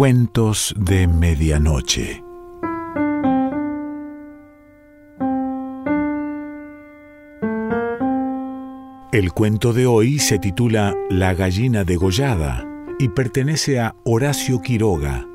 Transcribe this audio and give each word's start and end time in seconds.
Cuentos 0.00 0.74
de 0.78 1.06
Medianoche. 1.06 2.24
El 9.12 9.30
cuento 9.34 9.74
de 9.74 9.84
hoy 9.84 10.18
se 10.18 10.38
titula 10.38 10.94
La 11.10 11.34
gallina 11.34 11.84
degollada 11.84 12.64
y 12.98 13.10
pertenece 13.10 13.78
a 13.78 13.94
Horacio 14.06 14.62
Quiroga. 14.62 15.29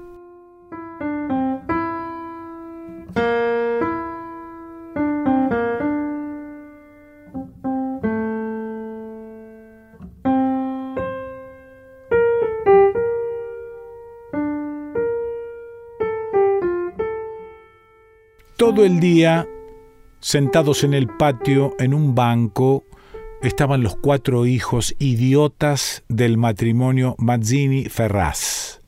Todo 18.76 18.84
el 18.84 19.00
día, 19.00 19.48
sentados 20.20 20.84
en 20.84 20.94
el 20.94 21.08
patio, 21.08 21.74
en 21.80 21.94
un 21.94 22.14
banco, 22.14 22.84
estaban 23.42 23.82
los 23.82 23.96
cuatro 23.96 24.46
hijos 24.46 24.96
idiotas 25.00 26.04
del 26.10 26.38
matrimonio 26.38 27.16
Mazzini-Ferraz. 27.18 28.82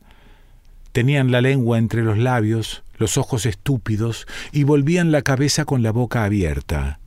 Tenían 0.92 1.32
la 1.32 1.40
lengua 1.40 1.78
entre 1.78 2.04
los 2.04 2.18
labios, 2.18 2.84
los 2.98 3.18
ojos 3.18 3.46
estúpidos 3.46 4.28
y 4.52 4.66
volvían 4.66 5.14
la 5.14 5.22
cabeza 5.22 5.64
con 5.64 5.84
la 5.84 5.94
boca 5.94 6.26
abierta. 6.26 7.00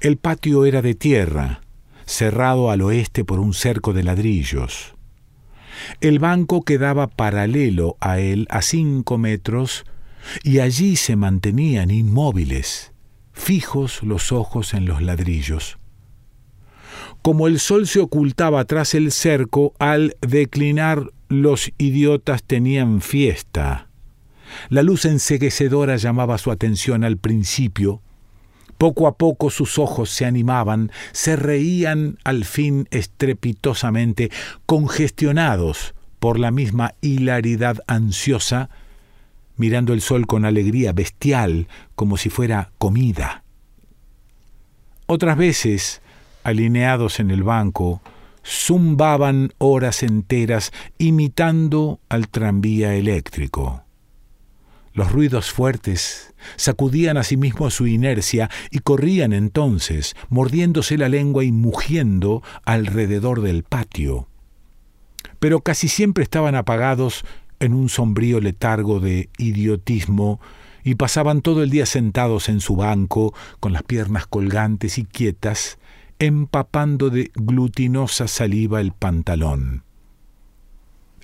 El 0.00 0.18
patio 0.18 0.66
era 0.66 0.82
de 0.82 0.94
tierra, 0.94 1.62
cerrado 2.04 2.70
al 2.70 2.82
oeste 2.82 3.24
por 3.24 3.40
un 3.40 3.54
cerco 3.54 3.94
de 3.94 4.02
ladrillos. 4.02 4.96
El 6.02 6.18
banco 6.18 6.60
quedaba 6.60 7.06
paralelo 7.06 7.96
a 8.00 8.18
él 8.18 8.46
a 8.50 8.60
cinco 8.60 9.16
metros 9.16 9.86
y 10.42 10.60
allí 10.60 10.96
se 10.96 11.16
mantenían 11.16 11.90
inmóviles, 11.90 12.92
fijos 13.32 14.02
los 14.02 14.32
ojos 14.32 14.74
en 14.74 14.86
los 14.86 15.02
ladrillos. 15.02 15.78
Como 17.22 17.46
el 17.46 17.58
sol 17.58 17.86
se 17.86 18.00
ocultaba 18.00 18.64
tras 18.64 18.94
el 18.94 19.12
cerco, 19.12 19.74
al 19.78 20.16
declinar 20.20 21.10
los 21.28 21.72
idiotas 21.78 22.42
tenían 22.42 23.00
fiesta. 23.00 23.88
La 24.68 24.82
luz 24.82 25.04
enseguecedora 25.04 25.96
llamaba 25.96 26.38
su 26.38 26.50
atención 26.50 27.04
al 27.04 27.18
principio. 27.18 28.00
Poco 28.78 29.08
a 29.08 29.16
poco 29.16 29.50
sus 29.50 29.78
ojos 29.78 30.10
se 30.10 30.24
animaban, 30.24 30.92
se 31.12 31.36
reían 31.36 32.18
al 32.24 32.44
fin 32.44 32.86
estrepitosamente, 32.90 34.30
congestionados 34.66 35.94
por 36.18 36.38
la 36.38 36.50
misma 36.50 36.94
hilaridad 37.00 37.78
ansiosa 37.86 38.70
mirando 39.58 39.92
el 39.92 40.00
sol 40.00 40.26
con 40.26 40.44
alegría 40.44 40.92
bestial, 40.92 41.68
como 41.94 42.16
si 42.16 42.30
fuera 42.30 42.72
comida. 42.78 43.44
Otras 45.06 45.36
veces, 45.36 46.00
alineados 46.44 47.20
en 47.20 47.30
el 47.30 47.42
banco, 47.42 48.00
zumbaban 48.46 49.52
horas 49.58 50.02
enteras 50.02 50.72
imitando 50.96 52.00
al 52.08 52.28
tranvía 52.28 52.94
eléctrico. 52.94 53.84
Los 54.94 55.12
ruidos 55.12 55.52
fuertes 55.52 56.34
sacudían 56.56 57.18
a 57.18 57.22
sí 57.22 57.36
mismo 57.36 57.70
su 57.70 57.86
inercia 57.86 58.50
y 58.70 58.80
corrían 58.80 59.32
entonces, 59.32 60.16
mordiéndose 60.28 60.98
la 60.98 61.08
lengua 61.08 61.44
y 61.44 61.52
mugiendo 61.52 62.42
alrededor 62.64 63.42
del 63.42 63.62
patio. 63.62 64.28
Pero 65.38 65.60
casi 65.60 65.88
siempre 65.88 66.24
estaban 66.24 66.54
apagados 66.56 67.24
en 67.60 67.74
un 67.74 67.88
sombrío 67.88 68.40
letargo 68.40 69.00
de 69.00 69.28
idiotismo 69.38 70.40
y 70.84 70.94
pasaban 70.94 71.42
todo 71.42 71.62
el 71.62 71.70
día 71.70 71.86
sentados 71.86 72.48
en 72.48 72.60
su 72.60 72.76
banco, 72.76 73.34
con 73.60 73.72
las 73.72 73.82
piernas 73.82 74.26
colgantes 74.26 74.98
y 74.98 75.04
quietas, 75.04 75.78
empapando 76.18 77.10
de 77.10 77.30
glutinosa 77.34 78.26
saliva 78.26 78.80
el 78.80 78.92
pantalón. 78.92 79.84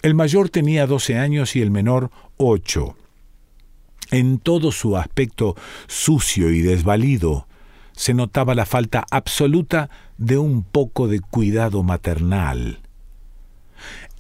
El 0.03 0.15
mayor 0.15 0.51
tenía 0.51 0.87
doce 0.87 1.19
años 1.19 1.57
y 1.57 1.63
el 1.63 1.71
menor 1.71 2.11
ocho. 2.37 2.97
En 4.11 4.39
todo 4.39 4.71
su 4.71 4.97
aspecto 4.97 5.57
sucio 5.87 6.51
y 6.51 6.61
desvalido 6.61 7.49
se 7.93 8.13
notaba 8.13 8.55
la 8.55 8.67
falta 8.67 9.05
absoluta 9.11 9.89
de 10.19 10.37
un 10.37 10.63
poco 10.63 11.09
de 11.09 11.21
cuidado 11.21 11.83
maternal. 11.83 12.81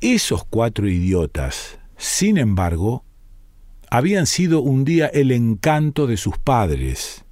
Esos 0.00 0.44
cuatro 0.44 0.88
idiotas, 0.88 1.78
sin 2.04 2.36
embargo, 2.36 3.02
habían 3.88 4.26
sido 4.26 4.60
un 4.60 4.84
día 4.84 5.06
el 5.06 5.32
encanto 5.32 6.06
de 6.06 6.18
sus 6.18 6.36
padres. 6.36 7.24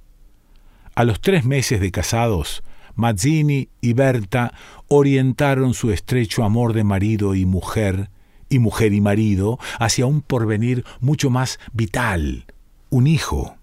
A 0.95 1.03
los 1.03 1.21
tres 1.21 1.45
meses 1.45 1.79
de 1.79 1.91
casados, 1.91 2.63
Mazzini 2.95 3.69
y 3.81 3.93
Berta 3.93 4.51
orientaron 4.87 5.75
su 5.75 5.91
estrecho 5.91 6.43
amor 6.43 6.73
de 6.73 6.83
marido 6.83 7.35
y 7.35 7.45
mujer, 7.45 8.09
y 8.49 8.57
mujer 8.57 8.93
y 8.93 9.01
marido, 9.01 9.59
hacia 9.79 10.07
un 10.07 10.21
porvenir 10.21 10.83
mucho 10.99 11.29
más 11.29 11.59
vital, 11.71 12.45
un 12.89 13.05
hijo. 13.05 13.57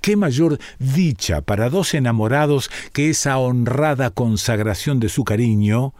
¿Qué 0.00 0.14
mayor 0.14 0.60
dicha 0.78 1.40
para 1.40 1.70
dos 1.70 1.92
enamorados 1.92 2.70
que 2.92 3.10
esa 3.10 3.36
honrada 3.38 4.10
consagración 4.10 5.00
de 5.00 5.08
su 5.08 5.24
cariño, 5.24 5.92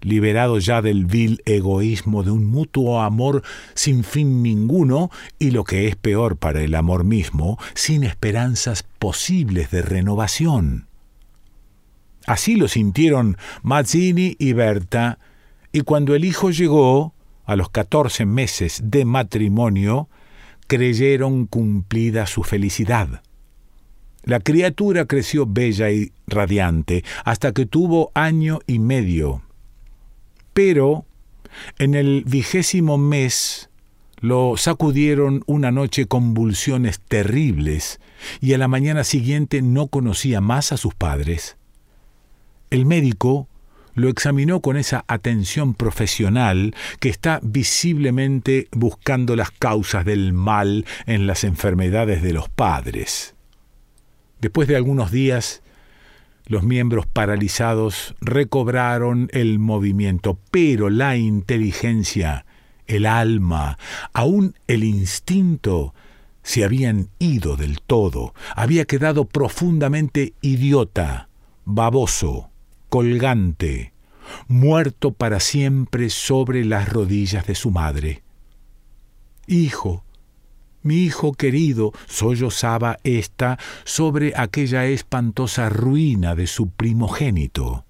liberado 0.00 0.58
ya 0.58 0.82
del 0.82 1.06
vil 1.06 1.42
egoísmo 1.44 2.22
de 2.22 2.30
un 2.30 2.46
mutuo 2.46 3.00
amor 3.00 3.42
sin 3.74 4.04
fin 4.04 4.42
ninguno 4.42 5.10
y 5.38 5.50
lo 5.50 5.64
que 5.64 5.88
es 5.88 5.96
peor 5.96 6.36
para 6.36 6.62
el 6.62 6.74
amor 6.74 7.04
mismo, 7.04 7.58
sin 7.74 8.04
esperanzas 8.04 8.84
posibles 8.98 9.70
de 9.70 9.82
renovación. 9.82 10.86
Así 12.26 12.56
lo 12.56 12.68
sintieron 12.68 13.38
Mazzini 13.62 14.36
y 14.38 14.52
Berta, 14.52 15.18
y 15.72 15.80
cuando 15.80 16.14
el 16.14 16.24
hijo 16.24 16.50
llegó, 16.50 17.14
a 17.44 17.56
los 17.56 17.70
catorce 17.70 18.26
meses 18.26 18.82
de 18.84 19.06
matrimonio, 19.06 20.10
creyeron 20.66 21.46
cumplida 21.46 22.26
su 22.26 22.42
felicidad. 22.42 23.22
La 24.22 24.40
criatura 24.40 25.06
creció 25.06 25.46
bella 25.46 25.90
y 25.90 26.12
radiante 26.26 27.04
hasta 27.24 27.52
que 27.52 27.64
tuvo 27.64 28.10
año 28.12 28.58
y 28.66 28.78
medio 28.78 29.42
pero 30.58 31.06
en 31.78 31.94
el 31.94 32.24
vigésimo 32.26 32.98
mes 32.98 33.70
lo 34.18 34.56
sacudieron 34.56 35.44
una 35.46 35.70
noche 35.70 36.06
convulsiones 36.06 36.98
terribles 36.98 38.00
y 38.40 38.54
a 38.54 38.58
la 38.58 38.66
mañana 38.66 39.04
siguiente 39.04 39.62
no 39.62 39.86
conocía 39.86 40.40
más 40.40 40.72
a 40.72 40.76
sus 40.76 40.96
padres. 40.96 41.56
El 42.70 42.86
médico 42.86 43.46
lo 43.94 44.08
examinó 44.08 44.58
con 44.58 44.76
esa 44.76 45.04
atención 45.06 45.74
profesional 45.74 46.74
que 46.98 47.08
está 47.08 47.38
visiblemente 47.44 48.66
buscando 48.72 49.36
las 49.36 49.52
causas 49.52 50.04
del 50.04 50.32
mal 50.32 50.86
en 51.06 51.28
las 51.28 51.44
enfermedades 51.44 52.20
de 52.20 52.32
los 52.32 52.48
padres. 52.48 53.36
Después 54.40 54.66
de 54.66 54.74
algunos 54.74 55.12
días, 55.12 55.62
los 56.48 56.62
miembros 56.62 57.06
paralizados 57.06 58.14
recobraron 58.20 59.28
el 59.32 59.58
movimiento, 59.58 60.38
pero 60.50 60.88
la 60.88 61.16
inteligencia, 61.16 62.46
el 62.86 63.04
alma, 63.04 63.78
aún 64.14 64.54
el 64.66 64.82
instinto, 64.82 65.94
se 66.42 66.64
habían 66.64 67.10
ido 67.18 67.56
del 67.56 67.82
todo, 67.82 68.32
había 68.56 68.86
quedado 68.86 69.26
profundamente 69.26 70.32
idiota, 70.40 71.28
baboso, 71.66 72.50
colgante, 72.88 73.92
muerto 74.46 75.12
para 75.12 75.40
siempre 75.40 76.08
sobre 76.08 76.64
las 76.64 76.88
rodillas 76.88 77.46
de 77.46 77.54
su 77.54 77.70
madre. 77.70 78.22
Hijo, 79.46 80.02
mi 80.82 80.96
hijo 81.04 81.32
querido 81.32 81.92
sollozaba 82.06 82.98
ésta 83.04 83.58
sobre 83.84 84.32
aquella 84.36 84.86
espantosa 84.86 85.68
ruina 85.68 86.34
de 86.34 86.46
su 86.46 86.70
primogénito. 86.70 87.84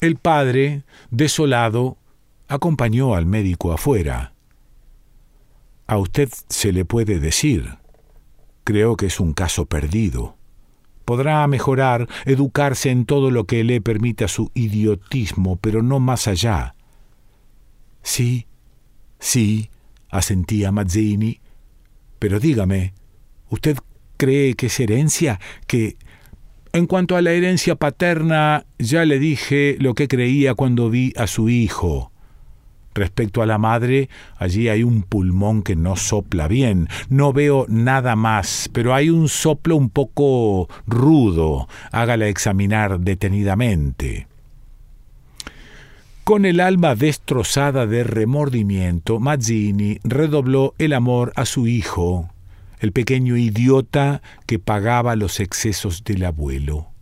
El 0.00 0.16
padre, 0.16 0.84
desolado, 1.10 1.96
acompañó 2.48 3.14
al 3.14 3.26
médico 3.26 3.72
afuera. 3.72 4.34
A 5.86 5.98
usted 5.98 6.28
se 6.48 6.72
le 6.72 6.84
puede 6.84 7.20
decir. 7.20 7.78
Creo 8.64 8.96
que 8.96 9.06
es 9.06 9.20
un 9.20 9.32
caso 9.32 9.66
perdido. 9.66 10.36
Podrá 11.04 11.46
mejorar, 11.46 12.08
educarse 12.24 12.90
en 12.90 13.04
todo 13.04 13.30
lo 13.30 13.44
que 13.44 13.62
le 13.62 13.80
permita 13.82 14.26
su 14.26 14.50
idiotismo, 14.54 15.56
pero 15.56 15.82
no 15.82 16.00
más 16.00 16.28
allá. 16.28 16.74
Sí, 18.02 18.46
sí, 19.18 19.70
asentía 20.08 20.72
Mazzini, 20.72 21.40
pero 22.24 22.40
dígame, 22.40 22.94
¿usted 23.50 23.76
cree 24.16 24.54
que 24.54 24.68
es 24.68 24.80
herencia? 24.80 25.40
Que... 25.66 25.98
En 26.72 26.86
cuanto 26.86 27.16
a 27.16 27.20
la 27.20 27.32
herencia 27.32 27.74
paterna, 27.74 28.64
ya 28.78 29.04
le 29.04 29.18
dije 29.18 29.76
lo 29.78 29.94
que 29.94 30.08
creía 30.08 30.54
cuando 30.54 30.88
vi 30.88 31.12
a 31.18 31.26
su 31.26 31.50
hijo. 31.50 32.12
Respecto 32.94 33.42
a 33.42 33.46
la 33.46 33.58
madre, 33.58 34.08
allí 34.38 34.70
hay 34.70 34.84
un 34.84 35.02
pulmón 35.02 35.62
que 35.62 35.76
no 35.76 35.96
sopla 35.96 36.48
bien. 36.48 36.88
No 37.10 37.34
veo 37.34 37.66
nada 37.68 38.16
más, 38.16 38.70
pero 38.72 38.94
hay 38.94 39.10
un 39.10 39.28
soplo 39.28 39.76
un 39.76 39.90
poco 39.90 40.70
rudo. 40.86 41.68
Hágala 41.92 42.28
examinar 42.28 43.00
detenidamente. 43.00 44.28
Con 46.24 46.46
el 46.46 46.60
alma 46.60 46.94
destrozada 46.94 47.86
de 47.86 48.02
remordimiento, 48.02 49.20
Mazzini 49.20 49.98
redobló 50.04 50.74
el 50.78 50.94
amor 50.94 51.34
a 51.36 51.44
su 51.44 51.66
hijo, 51.66 52.30
el 52.80 52.92
pequeño 52.92 53.36
idiota 53.36 54.22
que 54.46 54.58
pagaba 54.58 55.16
los 55.16 55.38
excesos 55.38 56.02
del 56.02 56.24
abuelo 56.24 56.94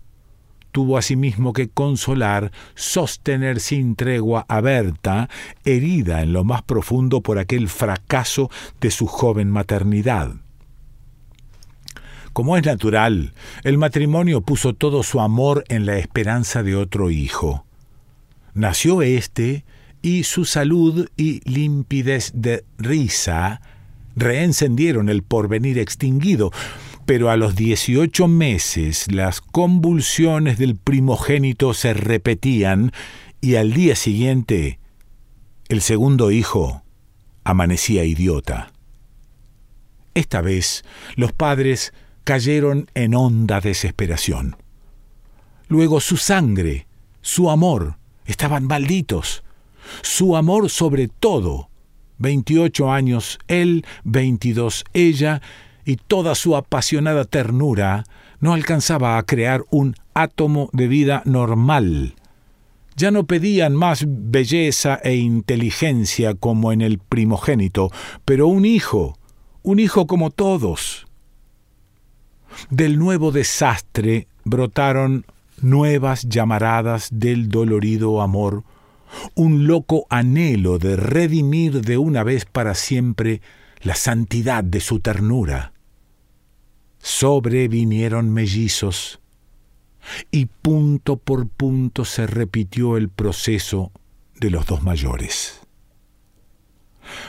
tuvo 0.73 0.97
asimismo 0.97 1.53
que 1.53 1.69
consolar, 1.69 2.51
sostener 2.75 3.61
sin 3.61 3.95
tregua 3.95 4.47
a 4.49 4.61
Berta, 4.61 5.29
herida 5.65 6.23
en 6.23 6.33
lo 6.33 6.45
más 6.45 6.63
profundo 6.63 7.21
por 7.21 7.39
aquel 7.39 7.69
fracaso 7.69 8.51
de 8.81 8.91
su 8.91 9.07
joven 9.07 9.51
maternidad. 9.51 10.33
Como 12.33 12.57
es 12.57 12.65
natural, 12.65 13.35
el 13.63 13.77
matrimonio 13.77 14.41
puso 14.41 14.73
todo 14.73 15.03
su 15.03 15.21
amor 15.21 15.65
en 15.69 15.85
la 15.85 15.99
esperanza 15.99 16.63
de 16.63 16.75
otro 16.75 17.11
hijo. 17.11 17.67
Nació 18.55 19.03
éste, 19.03 19.65
y 20.03 20.25
su 20.25 20.45
salud 20.45 21.09
y 21.17 21.41
limpidez 21.49 22.33
de 22.35 22.65
risa 22.77 23.63
reencendieron 24.17 25.09
el 25.09 25.23
porvenir 25.23 25.79
extinguido, 25.79 26.51
pero 27.07 27.31
a 27.31 27.37
los 27.37 27.55
18 27.55 28.29
meses 28.29 29.11
las 29.11 29.41
convulsiones 29.41 30.59
del 30.59 30.77
primogénito 30.77 31.73
se 31.73 31.95
repetían 31.95 32.93
y 33.41 33.55
al 33.55 33.73
día 33.73 33.97
siguiente 33.97 34.81
el 35.69 35.81
segundo 35.81 36.31
hijo 36.31 36.83
amanecía 37.45 38.05
idiota. 38.05 38.73
Esta 40.15 40.43
vez 40.43 40.85
los 41.17 41.33
padres 41.33 41.95
cayeron 42.25 42.91
en 42.95 43.15
honda 43.15 43.61
desesperación. 43.61 44.57
Luego 45.69 46.01
su 46.01 46.19
sangre, 46.19 46.87
su 47.23 47.51
amor, 47.51 47.97
estaban 48.27 48.67
malditos. 48.67 49.43
Su 50.03 50.37
amor 50.37 50.71
sobre 50.71 51.09
todo. 51.09 51.69
Veintiocho 52.19 52.93
años 52.93 53.39
él, 53.49 53.85
veintidós 54.05 54.85
ella, 54.93 55.43
y 55.85 55.97
toda 55.97 56.35
su 56.35 56.57
apasionada 56.57 57.25
ternura 57.25 58.05
no 58.41 58.53
alcanzaba 58.55 59.19
a 59.19 59.23
crear 59.25 59.65
un 59.71 59.95
átomo 60.15 60.69
de 60.73 60.89
vida 60.89 61.23
normal. 61.25 62.15
Ya 62.97 63.11
no 63.11 63.25
pedían 63.25 63.75
más 63.75 64.05
belleza 64.07 65.01
e 65.03 65.17
inteligencia 65.17 66.35
como 66.35 66.73
en 66.73 66.83
el 66.83 66.99
primogénito, 66.99 67.91
pero 68.25 68.49
un 68.49 68.65
hijo, 68.65 69.19
un 69.63 69.79
hijo 69.79 70.07
como 70.07 70.31
todos. 70.31 71.07
Del 72.69 72.99
nuevo 72.99 73.33
desastre 73.33 74.29
brotaron 74.45 75.25
nuevas 75.63 76.29
llamaradas 76.29 77.09
del 77.13 77.49
dolorido 77.49 78.23
amor, 78.23 78.65
un 79.35 79.67
loco 79.67 80.07
anhelo 80.11 80.79
de 80.79 80.97
redimir 80.97 81.83
de 81.83 81.99
una 81.99 82.23
vez 82.25 82.45
para 82.45 82.75
siempre 82.75 83.41
la 83.83 83.95
santidad 83.95 84.65
de 84.65 84.81
su 84.81 85.01
ternura. 85.01 85.73
Sobrevinieron 86.99 88.31
mellizos 88.31 89.21
y 90.31 90.47
punto 90.47 91.17
por 91.17 91.49
punto 91.49 92.05
se 92.05 92.27
repitió 92.27 92.97
el 92.97 93.09
proceso 93.09 93.93
de 94.39 94.51
los 94.51 94.67
dos 94.67 94.83
mayores. 94.83 95.61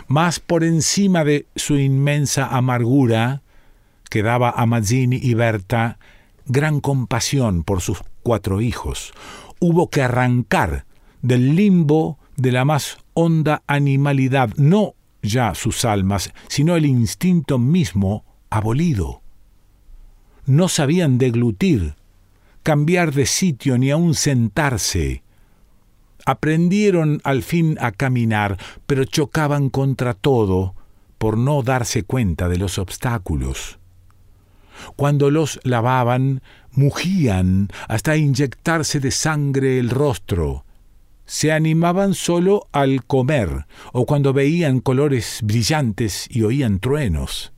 Más 0.07 0.39
por 0.39 0.63
encima 0.63 1.23
de 1.23 1.47
su 1.55 1.77
inmensa 1.77 2.47
amargura, 2.47 3.41
quedaba 4.09 4.51
a 4.51 4.65
Mazzini 4.65 5.19
y 5.21 5.33
Berta 5.33 5.97
gran 6.45 6.81
compasión 6.81 7.63
por 7.63 7.81
sus 7.81 8.03
cuatro 8.23 8.61
hijos. 8.61 9.13
Hubo 9.59 9.89
que 9.89 10.01
arrancar 10.01 10.85
del 11.21 11.55
limbo 11.55 12.17
de 12.35 12.51
la 12.51 12.65
más 12.65 12.97
honda 13.13 13.61
animalidad, 13.67 14.49
no 14.57 14.95
ya 15.21 15.55
sus 15.55 15.85
almas, 15.85 16.31
sino 16.47 16.75
el 16.75 16.85
instinto 16.85 17.57
mismo 17.57 18.25
abolido. 18.49 19.21
No 20.45 20.67
sabían 20.67 21.17
deglutir, 21.17 21.95
cambiar 22.63 23.13
de 23.13 23.25
sitio 23.25 23.77
ni 23.77 23.91
aun 23.91 24.13
sentarse. 24.13 25.23
Aprendieron 26.25 27.21
al 27.23 27.43
fin 27.43 27.77
a 27.79 27.91
caminar, 27.91 28.57
pero 28.85 29.05
chocaban 29.05 29.69
contra 29.69 30.13
todo 30.13 30.75
por 31.17 31.37
no 31.37 31.63
darse 31.63 32.03
cuenta 32.03 32.49
de 32.49 32.57
los 32.57 32.77
obstáculos. 32.77 33.79
Cuando 34.95 35.29
los 35.29 35.59
lavaban, 35.63 36.41
mugían 36.71 37.69
hasta 37.87 38.17
inyectarse 38.17 38.99
de 38.99 39.11
sangre 39.11 39.79
el 39.79 39.89
rostro, 39.89 40.65
se 41.25 41.51
animaban 41.51 42.13
solo 42.13 42.67
al 42.71 43.05
comer 43.05 43.65
o 43.93 44.05
cuando 44.05 44.33
veían 44.33 44.79
colores 44.79 45.39
brillantes 45.43 46.27
y 46.29 46.43
oían 46.43 46.79
truenos. 46.79 47.53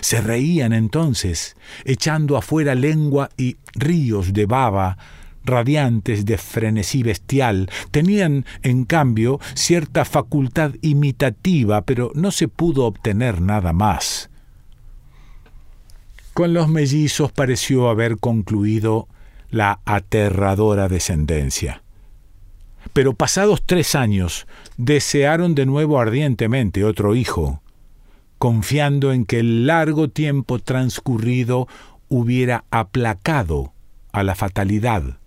Se 0.00 0.20
reían 0.20 0.72
entonces, 0.72 1.56
echando 1.84 2.36
afuera 2.36 2.74
lengua 2.74 3.28
y 3.36 3.56
ríos 3.74 4.32
de 4.32 4.46
baba, 4.46 4.96
radiantes 5.44 6.24
de 6.24 6.38
frenesí 6.38 7.02
bestial, 7.02 7.68
tenían, 7.90 8.46
en 8.62 8.84
cambio, 8.84 9.40
cierta 9.54 10.04
facultad 10.04 10.72
imitativa, 10.80 11.82
pero 11.82 12.12
no 12.14 12.30
se 12.30 12.48
pudo 12.48 12.86
obtener 12.86 13.40
nada 13.40 13.72
más. 13.72 14.30
Con 16.34 16.54
los 16.54 16.68
mellizos 16.68 17.30
pareció 17.30 17.88
haber 17.88 18.18
concluido 18.18 19.08
la 19.50 19.80
aterradora 19.84 20.88
descendencia. 20.88 21.82
Pero 22.92 23.12
pasados 23.14 23.62
tres 23.64 23.94
años 23.94 24.46
desearon 24.76 25.54
de 25.54 25.66
nuevo 25.66 26.00
ardientemente 26.00 26.84
otro 26.84 27.14
hijo, 27.14 27.62
confiando 28.38 29.12
en 29.12 29.26
que 29.26 29.40
el 29.40 29.66
largo 29.66 30.08
tiempo 30.08 30.58
transcurrido 30.58 31.68
hubiera 32.08 32.64
aplacado 32.70 33.72
a 34.10 34.22
la 34.22 34.34
fatalidad. 34.34 35.18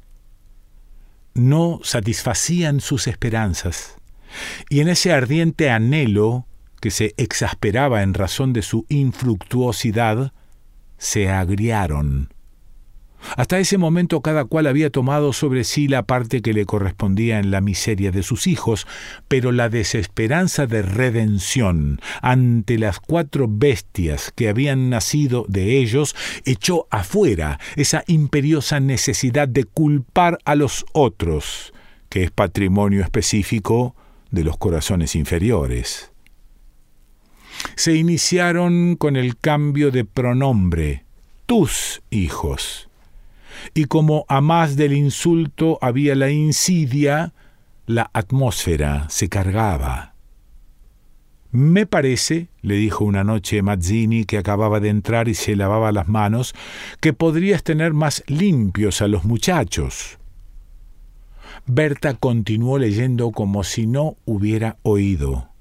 No 1.33 1.80
satisfacían 1.83 2.81
sus 2.81 3.07
esperanzas, 3.07 3.95
y 4.69 4.80
en 4.80 4.90
ese 4.90 5.14
ardiente 5.14 5.69
anhelo 5.69 6.45
que 6.81 6.92
se 6.92 7.14
exasperaba 7.18 8.04
en 8.04 8.14
razón 8.14 8.54
de 8.54 8.62
su 8.62 8.85
infructuosidad, 8.90 10.33
se 11.06 11.30
agriaron 11.30 12.30
hasta 13.38 13.59
ese 13.59 13.78
momento 13.78 14.21
cada 14.21 14.45
cual 14.45 14.68
había 14.68 14.90
tomado 14.90 15.33
sobre 15.33 15.64
sí 15.64 15.88
la 15.88 16.04
parte 16.04 16.42
que 16.42 16.54
le 16.54 16.66
correspondía 16.66 17.40
en 17.40 17.52
la 17.52 17.62
miseria 17.62 18.12
de 18.12 18.24
sus 18.24 18.47
hijos, 18.47 18.85
pero 19.28 19.52
la 19.52 19.69
desesperanza 19.69 20.68
de 20.68 20.81
redención 20.81 22.00
ante 22.21 22.78
las 22.78 23.00
cuatro 23.00 23.47
bestias 23.50 24.31
que 24.35 24.50
habían 24.50 24.90
nacido 24.90 25.45
de 25.47 25.80
ellos 25.80 26.16
echó 26.45 26.88
afuera 26.92 27.59
esa 27.76 28.04
imperiosa 28.07 28.80
necesidad 28.80 29.47
de 29.47 29.64
culpar 29.64 30.38
a 30.45 30.56
los 30.56 30.85
otros, 30.94 31.74
que 32.09 32.24
es 32.24 32.31
patrimonio 32.31 33.02
específico 33.02 33.95
de 34.31 34.44
los 34.44 34.57
corazones 34.57 35.16
inferiores. 35.16 36.12
Se 37.76 37.95
iniciaron 37.95 38.95
con 38.95 39.16
el 39.16 39.38
cambio 39.38 39.92
de 39.92 40.06
pronombre, 40.06 41.06
tus 41.45 42.02
hijos 42.10 42.90
y 43.74 43.86
como 43.86 44.26
a 44.28 44.42
más 44.42 44.76
del 44.76 44.94
insulto 44.94 45.80
había 45.81 46.16
la 46.16 46.30
insidia, 46.30 47.34
la 47.86 48.10
atmósfera 48.14 49.07
se 49.10 49.30
cargaba. 49.30 50.14
Me 51.52 51.86
parece, 51.86 52.50
le 52.62 52.76
dijo 52.76 53.06
una 53.06 53.24
noche 53.24 53.62
Mazzini, 53.62 54.26
que 54.26 54.38
acababa 54.38 54.80
de 54.81 54.90
entrar 54.90 55.30
y 55.30 55.36
se 55.36 55.56
lavaba 55.56 55.94
las 55.94 56.07
manos, 56.10 56.54
que 57.00 57.14
podrías 57.14 57.64
tener 57.64 57.94
más 57.94 58.24
limpios 58.28 59.02
a 59.02 59.07
los 59.07 59.24
muchachos. 59.24 60.18
Berta 61.66 62.14
continuó 62.14 62.78
leyendo 62.78 63.31
como 63.31 63.64
si 63.64 63.88
no 63.88 64.18
hubiera 64.26 64.78
oído. 64.84 65.55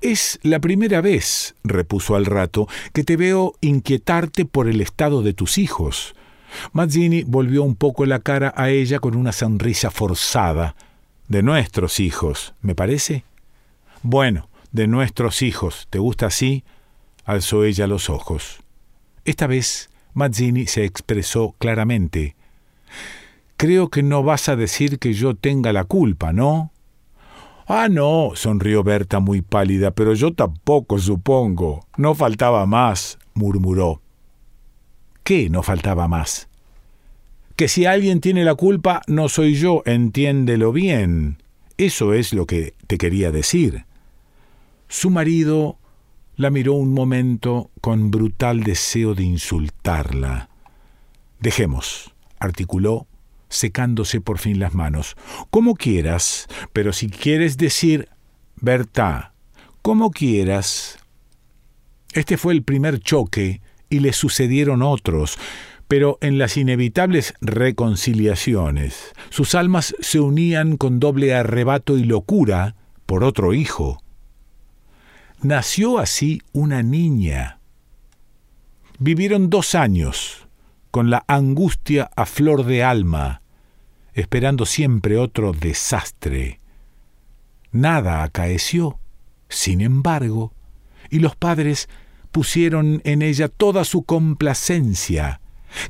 Es 0.00 0.38
la 0.42 0.60
primera 0.60 1.02
vez, 1.02 1.54
repuso 1.62 2.16
al 2.16 2.24
rato, 2.24 2.66
que 2.94 3.04
te 3.04 3.16
veo 3.16 3.54
inquietarte 3.60 4.46
por 4.46 4.68
el 4.68 4.80
estado 4.80 5.22
de 5.22 5.34
tus 5.34 5.58
hijos. 5.58 6.14
Mazzini 6.72 7.22
volvió 7.22 7.62
un 7.62 7.76
poco 7.76 8.06
la 8.06 8.20
cara 8.20 8.54
a 8.56 8.70
ella 8.70 8.98
con 8.98 9.14
una 9.14 9.32
sonrisa 9.32 9.90
forzada. 9.90 10.74
De 11.28 11.42
nuestros 11.42 12.00
hijos, 12.00 12.54
¿me 12.62 12.74
parece? 12.74 13.24
Bueno, 14.02 14.48
de 14.72 14.86
nuestros 14.86 15.42
hijos. 15.42 15.86
¿Te 15.90 15.98
gusta 15.98 16.26
así? 16.26 16.64
alzó 17.24 17.64
ella 17.64 17.86
los 17.86 18.08
ojos. 18.08 18.60
Esta 19.24 19.46
vez 19.46 19.90
Mazzini 20.14 20.66
se 20.66 20.84
expresó 20.84 21.54
claramente. 21.58 22.34
Creo 23.56 23.90
que 23.90 24.02
no 24.02 24.22
vas 24.22 24.48
a 24.48 24.56
decir 24.56 24.98
que 24.98 25.12
yo 25.12 25.34
tenga 25.34 25.72
la 25.72 25.84
culpa, 25.84 26.32
¿no? 26.32 26.72
Ah, 27.72 27.88
no, 27.88 28.32
sonrió 28.34 28.82
Berta 28.82 29.20
muy 29.20 29.42
pálida, 29.42 29.92
pero 29.92 30.12
yo 30.14 30.32
tampoco 30.32 30.98
supongo. 30.98 31.86
No 31.96 32.16
faltaba 32.16 32.66
más, 32.66 33.16
murmuró. 33.32 34.02
¿Qué 35.22 35.48
no 35.50 35.62
faltaba 35.62 36.08
más? 36.08 36.48
Que 37.54 37.68
si 37.68 37.86
alguien 37.86 38.20
tiene 38.20 38.42
la 38.42 38.56
culpa, 38.56 39.02
no 39.06 39.28
soy 39.28 39.54
yo, 39.54 39.84
entiéndelo 39.86 40.72
bien. 40.72 41.44
Eso 41.78 42.12
es 42.12 42.32
lo 42.32 42.44
que 42.44 42.74
te 42.88 42.98
quería 42.98 43.30
decir. 43.30 43.84
Su 44.88 45.10
marido 45.10 45.78
la 46.34 46.50
miró 46.50 46.74
un 46.74 46.92
momento 46.92 47.70
con 47.80 48.10
brutal 48.10 48.64
deseo 48.64 49.14
de 49.14 49.22
insultarla. 49.22 50.48
Dejemos, 51.38 52.12
articuló, 52.40 53.06
secándose 53.50 54.22
por 54.22 54.38
fin 54.38 54.58
las 54.58 54.74
manos. 54.74 55.16
Como 55.50 55.74
quieras, 55.74 56.46
pero 56.72 56.94
si 56.94 57.10
quieres 57.10 57.58
decir, 57.58 58.08
Berta, 58.56 59.34
como 59.82 60.10
quieras. 60.10 60.98
Este 62.12 62.36
fue 62.36 62.54
el 62.54 62.62
primer 62.62 63.00
choque 63.00 63.60
y 63.88 64.00
le 64.00 64.12
sucedieron 64.12 64.82
otros, 64.82 65.38
pero 65.88 66.18
en 66.20 66.38
las 66.38 66.56
inevitables 66.56 67.34
reconciliaciones 67.40 69.12
sus 69.30 69.54
almas 69.54 69.94
se 70.00 70.20
unían 70.20 70.76
con 70.76 71.00
doble 71.00 71.34
arrebato 71.34 71.98
y 71.98 72.04
locura 72.04 72.76
por 73.06 73.24
otro 73.24 73.54
hijo. 73.54 74.02
Nació 75.42 75.98
así 75.98 76.42
una 76.52 76.82
niña. 76.82 77.60
Vivieron 78.98 79.48
dos 79.48 79.74
años, 79.74 80.46
con 80.90 81.08
la 81.08 81.24
angustia 81.26 82.10
a 82.14 82.26
flor 82.26 82.64
de 82.66 82.84
alma, 82.84 83.39
esperando 84.20 84.66
siempre 84.66 85.16
otro 85.16 85.52
desastre. 85.52 86.60
Nada 87.72 88.22
acaeció, 88.22 88.98
sin 89.48 89.80
embargo, 89.80 90.52
y 91.10 91.18
los 91.18 91.36
padres 91.36 91.88
pusieron 92.30 93.00
en 93.04 93.22
ella 93.22 93.48
toda 93.48 93.84
su 93.84 94.02
complacencia, 94.02 95.40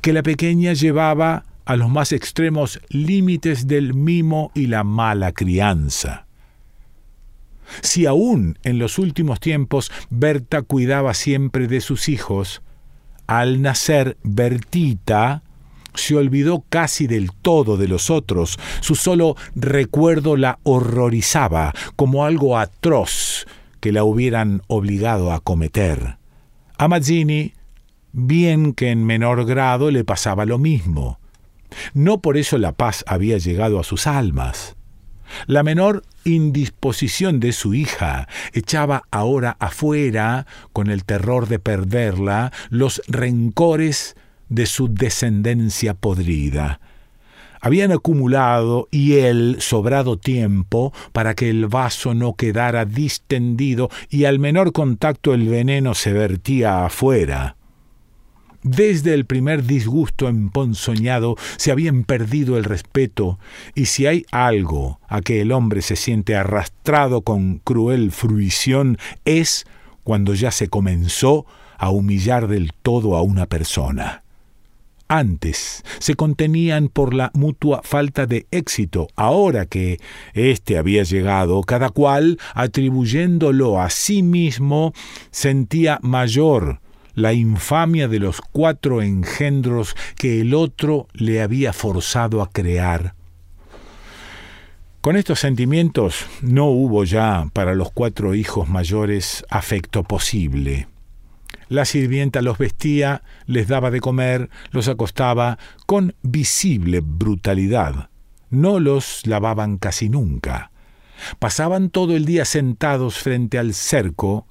que 0.00 0.12
la 0.12 0.22
pequeña 0.22 0.72
llevaba 0.72 1.44
a 1.64 1.76
los 1.76 1.88
más 1.88 2.12
extremos 2.12 2.80
límites 2.88 3.66
del 3.66 3.94
mimo 3.94 4.50
y 4.54 4.66
la 4.66 4.84
mala 4.84 5.32
crianza. 5.32 6.26
Si 7.82 8.06
aún 8.06 8.58
en 8.64 8.78
los 8.78 8.98
últimos 8.98 9.38
tiempos 9.38 9.92
Berta 10.10 10.62
cuidaba 10.62 11.14
siempre 11.14 11.68
de 11.68 11.80
sus 11.80 12.08
hijos, 12.08 12.62
al 13.26 13.62
nacer 13.62 14.16
Bertita 14.24 15.42
se 15.94 16.16
olvidó 16.16 16.64
casi 16.68 17.06
del 17.06 17.30
todo 17.32 17.76
de 17.76 17.88
los 17.88 18.10
otros, 18.10 18.58
su 18.80 18.94
solo 18.94 19.36
recuerdo 19.54 20.36
la 20.36 20.58
horrorizaba 20.62 21.72
como 21.96 22.24
algo 22.24 22.58
atroz 22.58 23.46
que 23.80 23.92
la 23.92 24.04
hubieran 24.04 24.62
obligado 24.66 25.32
a 25.32 25.40
cometer. 25.40 26.18
A 26.76 26.88
Mazzini, 26.88 27.54
bien 28.12 28.72
que 28.72 28.90
en 28.90 29.04
menor 29.04 29.44
grado, 29.46 29.90
le 29.90 30.04
pasaba 30.04 30.44
lo 30.46 30.58
mismo. 30.58 31.18
No 31.94 32.20
por 32.20 32.36
eso 32.36 32.58
la 32.58 32.72
paz 32.72 33.04
había 33.06 33.38
llegado 33.38 33.78
a 33.78 33.84
sus 33.84 34.06
almas. 34.06 34.76
La 35.46 35.62
menor 35.62 36.02
indisposición 36.24 37.38
de 37.40 37.52
su 37.52 37.74
hija 37.74 38.28
echaba 38.52 39.04
ahora 39.10 39.56
afuera, 39.60 40.46
con 40.72 40.90
el 40.90 41.04
terror 41.04 41.48
de 41.48 41.58
perderla, 41.58 42.52
los 42.68 43.02
rencores 43.06 44.16
de 44.50 44.66
su 44.66 44.92
descendencia 44.92 45.94
podrida. 45.94 46.80
Habían 47.62 47.92
acumulado 47.92 48.88
y 48.90 49.14
él 49.14 49.56
sobrado 49.60 50.18
tiempo 50.18 50.92
para 51.12 51.34
que 51.34 51.48
el 51.48 51.66
vaso 51.66 52.14
no 52.14 52.34
quedara 52.34 52.84
distendido 52.84 53.90
y 54.08 54.24
al 54.24 54.38
menor 54.38 54.72
contacto 54.72 55.32
el 55.32 55.48
veneno 55.48 55.94
se 55.94 56.12
vertía 56.12 56.84
afuera. 56.86 57.56
Desde 58.62 59.14
el 59.14 59.24
primer 59.24 59.64
disgusto 59.64 60.28
emponzoñado 60.28 61.36
se 61.56 61.70
habían 61.70 62.04
perdido 62.04 62.58
el 62.58 62.64
respeto, 62.64 63.38
y 63.74 63.86
si 63.86 64.06
hay 64.06 64.26
algo 64.30 65.00
a 65.08 65.22
que 65.22 65.40
el 65.40 65.52
hombre 65.52 65.80
se 65.80 65.96
siente 65.96 66.36
arrastrado 66.36 67.22
con 67.22 67.58
cruel 67.58 68.12
fruición 68.12 68.98
es 69.24 69.64
cuando 70.04 70.34
ya 70.34 70.50
se 70.50 70.68
comenzó 70.68 71.46
a 71.78 71.88
humillar 71.88 72.48
del 72.48 72.72
todo 72.82 73.16
a 73.16 73.22
una 73.22 73.46
persona. 73.46 74.24
Antes 75.12 75.82
se 75.98 76.14
contenían 76.14 76.86
por 76.86 77.14
la 77.14 77.32
mutua 77.34 77.80
falta 77.82 78.26
de 78.26 78.46
éxito, 78.52 79.08
ahora 79.16 79.66
que 79.66 79.98
éste 80.34 80.78
había 80.78 81.02
llegado, 81.02 81.62
cada 81.62 81.88
cual, 81.88 82.38
atribuyéndolo 82.54 83.80
a 83.80 83.90
sí 83.90 84.22
mismo, 84.22 84.92
sentía 85.32 85.98
mayor 86.02 86.78
la 87.16 87.32
infamia 87.32 88.06
de 88.06 88.20
los 88.20 88.40
cuatro 88.40 89.02
engendros 89.02 89.96
que 90.14 90.42
el 90.42 90.54
otro 90.54 91.08
le 91.12 91.42
había 91.42 91.72
forzado 91.72 92.40
a 92.40 92.48
crear. 92.48 93.16
Con 95.00 95.16
estos 95.16 95.40
sentimientos 95.40 96.24
no 96.40 96.66
hubo 96.66 97.02
ya 97.02 97.48
para 97.52 97.74
los 97.74 97.90
cuatro 97.90 98.36
hijos 98.36 98.68
mayores 98.68 99.44
afecto 99.50 100.04
posible. 100.04 100.86
La 101.70 101.84
sirvienta 101.84 102.42
los 102.42 102.58
vestía, 102.58 103.22
les 103.46 103.68
daba 103.68 103.92
de 103.92 104.00
comer, 104.00 104.50
los 104.72 104.88
acostaba 104.88 105.56
con 105.86 106.16
visible 106.20 107.00
brutalidad. 107.00 108.10
No 108.50 108.80
los 108.80 109.24
lavaban 109.24 109.78
casi 109.78 110.08
nunca. 110.08 110.72
Pasaban 111.38 111.90
todo 111.90 112.16
el 112.16 112.24
día 112.24 112.44
sentados 112.44 113.18
frente 113.18 113.56
al 113.56 113.72
cerco, 113.74 114.48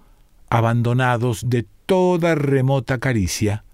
abandonados 0.49 1.49
de 1.49 1.65
toda 1.85 2.35
remota 2.35 2.99
caricia. 2.99 3.65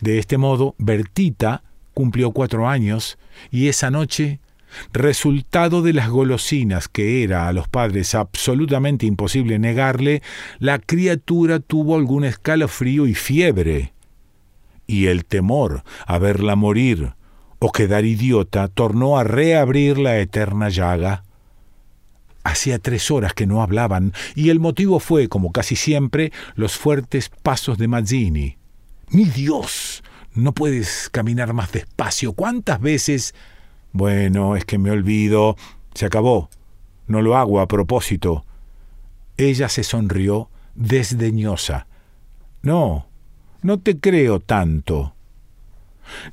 De 0.00 0.18
este 0.18 0.36
modo, 0.36 0.74
Bertita 0.78 1.62
cumplió 1.94 2.32
cuatro 2.32 2.68
años 2.68 3.18
y 3.52 3.68
esa 3.68 3.92
noche, 3.92 4.40
resultado 4.92 5.82
de 5.82 5.92
las 5.92 6.08
golosinas 6.08 6.88
que 6.88 7.22
era 7.22 7.48
a 7.48 7.52
los 7.52 7.68
padres 7.68 8.14
absolutamente 8.14 9.06
imposible 9.06 9.58
negarle, 9.58 10.22
la 10.58 10.78
criatura 10.78 11.58
tuvo 11.58 11.96
algún 11.96 12.24
escalofrío 12.24 13.06
y 13.06 13.14
fiebre. 13.14 13.92
Y 14.86 15.06
el 15.06 15.24
temor 15.24 15.84
a 16.06 16.18
verla 16.18 16.56
morir 16.56 17.14
o 17.58 17.70
quedar 17.70 18.04
idiota 18.04 18.68
tornó 18.68 19.18
a 19.18 19.24
reabrir 19.24 19.98
la 19.98 20.18
eterna 20.18 20.68
llaga. 20.68 21.24
Hacía 22.44 22.80
tres 22.80 23.10
horas 23.12 23.34
que 23.34 23.46
no 23.46 23.62
hablaban, 23.62 24.12
y 24.34 24.50
el 24.50 24.58
motivo 24.58 24.98
fue, 24.98 25.28
como 25.28 25.52
casi 25.52 25.76
siempre, 25.76 26.32
los 26.56 26.76
fuertes 26.76 27.30
pasos 27.42 27.78
de 27.78 27.86
Mazzini. 27.86 28.56
¡Mi 29.10 29.26
Dios! 29.26 30.02
No 30.34 30.52
puedes 30.52 31.08
caminar 31.10 31.52
más 31.52 31.70
despacio. 31.72 32.32
¿Cuántas 32.32 32.80
veces? 32.80 33.34
Bueno, 33.92 34.56
es 34.56 34.64
que 34.64 34.78
me 34.78 34.90
olvido. 34.90 35.56
Se 35.94 36.06
acabó. 36.06 36.48
No 37.06 37.20
lo 37.22 37.36
hago 37.36 37.60
a 37.60 37.68
propósito. 37.68 38.44
Ella 39.36 39.68
se 39.68 39.84
sonrió 39.84 40.48
desdeñosa. 40.74 41.86
No, 42.62 43.06
no 43.62 43.78
te 43.78 43.98
creo 43.98 44.40
tanto. 44.40 45.14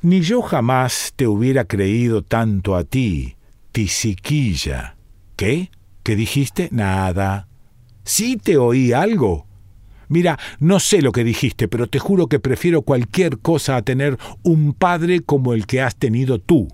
Ni 0.02 0.22
yo 0.22 0.42
jamás 0.42 1.14
te 1.16 1.28
hubiera 1.28 1.66
creído 1.66 2.22
tanto 2.22 2.76
a 2.76 2.84
ti, 2.84 3.36
tisiquilla. 3.72 4.96
¿Qué? 5.36 5.70
¿Qué 6.04 6.16
dijiste? 6.16 6.70
Nada. 6.72 7.48
Sí 8.04 8.38
te 8.38 8.58
oí 8.58 8.94
algo. 8.94 9.46
Mira, 10.08 10.40
no 10.60 10.80
sé 10.80 11.02
lo 11.02 11.12
que 11.12 11.24
dijiste, 11.24 11.68
pero 11.68 11.88
te 11.88 12.00
juro 12.00 12.28
que 12.28 12.40
prefiero 12.40 12.82
cualquier 12.82 13.38
cosa 13.38 13.76
a 13.76 13.84
tener 13.84 14.18
un 14.42 14.74
padre 14.74 15.20
como 15.22 15.54
el 15.54 15.68
que 15.68 15.82
has 15.82 15.96
tenido 15.96 16.40
tú. 16.40 16.68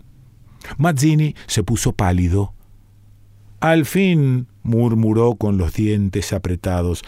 Mazzini 0.77 1.35
se 1.47 1.63
puso 1.63 1.93
pálido. 1.93 2.53
Al 3.59 3.85
fin, 3.85 4.47
murmuró 4.63 5.35
con 5.35 5.57
los 5.57 5.73
dientes 5.73 6.33
apretados, 6.33 7.03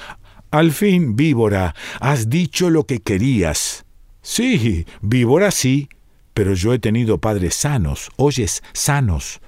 al 0.50 0.72
fin, 0.72 1.18
víbora, 1.18 1.76
has 2.00 2.30
dicho 2.30 2.70
lo 2.70 2.86
que 2.86 3.00
querías. 3.00 3.86
Sí, 4.22 4.86
víbora 5.02 5.52
sí, 5.52 5.90
pero 6.34 6.54
yo 6.54 6.74
he 6.74 6.80
tenido 6.80 7.18
padres 7.18 7.56
sanos, 7.56 8.10
oyes, 8.16 8.64
sanos. 8.72 9.42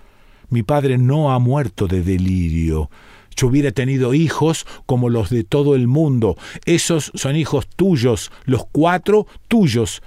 Mi 0.50 0.62
padre 0.62 0.98
no 0.98 1.32
ha 1.32 1.40
muerto 1.40 1.88
de 1.88 2.02
delirio. 2.02 2.90
Yo 3.36 3.48
hubiera 3.48 3.72
tenido 3.72 4.14
hijos 4.14 4.66
como 4.86 5.10
los 5.10 5.30
de 5.30 5.46
todo 5.46 5.76
el 5.76 5.88
mundo. 5.88 6.36
Esos 6.66 7.12
son 7.16 7.38
hijos 7.38 7.70
tuyos, 7.70 8.32
los 8.44 8.66
cuatro 8.70 9.26
tuyos. 9.48 10.02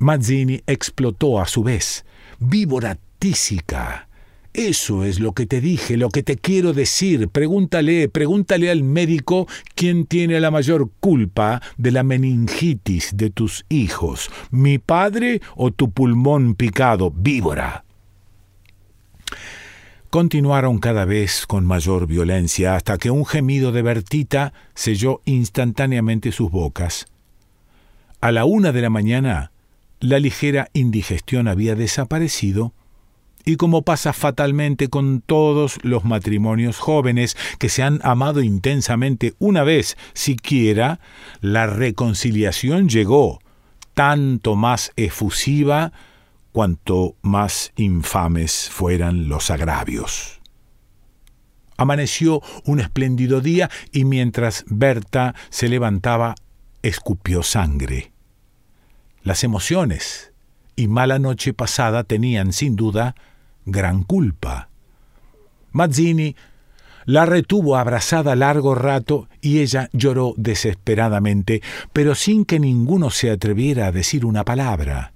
Mazzini 0.00 0.62
explotó 0.66 1.40
a 1.40 1.46
su 1.46 1.62
vez. 1.62 2.04
Víbora 2.40 2.98
tísica. 3.20 4.08
Eso 4.52 5.04
es 5.04 5.20
lo 5.20 5.32
que 5.32 5.46
te 5.46 5.60
dije, 5.60 5.96
lo 5.96 6.08
que 6.08 6.24
te 6.24 6.36
quiero 6.36 6.72
decir. 6.72 7.28
Pregúntale, 7.28 8.08
pregúntale 8.08 8.68
al 8.68 8.82
médico 8.82 9.46
quién 9.76 10.06
tiene 10.06 10.40
la 10.40 10.50
mayor 10.50 10.90
culpa 10.98 11.62
de 11.76 11.92
la 11.92 12.02
meningitis 12.02 13.12
de 13.14 13.30
tus 13.30 13.64
hijos, 13.68 14.28
mi 14.50 14.78
padre 14.78 15.40
o 15.54 15.70
tu 15.70 15.92
pulmón 15.92 16.56
picado, 16.56 17.12
víbora. 17.12 17.84
Continuaron 20.10 20.80
cada 20.80 21.04
vez 21.04 21.46
con 21.46 21.64
mayor 21.64 22.08
violencia 22.08 22.74
hasta 22.74 22.98
que 22.98 23.12
un 23.12 23.24
gemido 23.24 23.70
de 23.70 23.82
Bertita 23.82 24.52
selló 24.74 25.20
instantáneamente 25.24 26.32
sus 26.32 26.50
bocas. 26.50 27.06
A 28.20 28.32
la 28.32 28.44
una 28.44 28.72
de 28.72 28.82
la 28.82 28.90
mañana, 28.90 29.52
la 30.00 30.18
ligera 30.18 30.68
indigestión 30.72 31.46
había 31.46 31.76
desaparecido 31.76 32.72
y 33.44 33.56
como 33.56 33.82
pasa 33.82 34.12
fatalmente 34.12 34.88
con 34.88 35.20
todos 35.20 35.78
los 35.82 36.04
matrimonios 36.04 36.78
jóvenes 36.78 37.36
que 37.58 37.68
se 37.68 37.82
han 37.82 38.00
amado 38.02 38.42
intensamente 38.42 39.34
una 39.38 39.64
vez 39.64 39.96
siquiera, 40.12 41.00
la 41.40 41.66
reconciliación 41.66 42.88
llegó, 42.88 43.40
tanto 43.94 44.56
más 44.56 44.92
efusiva 44.96 45.92
cuanto 46.52 47.16
más 47.22 47.72
infames 47.76 48.68
fueran 48.70 49.28
los 49.28 49.50
agravios. 49.50 50.40
Amaneció 51.76 52.42
un 52.66 52.80
espléndido 52.80 53.40
día 53.40 53.70
y 53.90 54.04
mientras 54.04 54.64
Berta 54.68 55.34
se 55.48 55.68
levantaba, 55.68 56.34
escupió 56.82 57.42
sangre. 57.42 58.12
Las 59.22 59.44
emociones 59.44 60.32
y 60.76 60.88
mala 60.88 61.18
noche 61.18 61.54
pasada 61.54 62.04
tenían, 62.04 62.52
sin 62.52 62.76
duda, 62.76 63.14
gran 63.64 64.02
culpa. 64.02 64.68
Mazzini 65.72 66.34
la 67.06 67.26
retuvo 67.26 67.76
abrazada 67.76 68.36
largo 68.36 68.74
rato 68.74 69.28
y 69.40 69.60
ella 69.60 69.88
lloró 69.92 70.34
desesperadamente, 70.36 71.62
pero 71.92 72.14
sin 72.14 72.44
que 72.44 72.60
ninguno 72.60 73.10
se 73.10 73.30
atreviera 73.30 73.86
a 73.86 73.92
decir 73.92 74.24
una 74.24 74.44
palabra. 74.44 75.12